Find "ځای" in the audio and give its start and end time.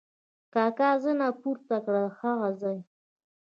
2.61-2.79